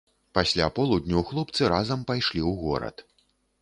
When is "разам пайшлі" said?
1.75-2.41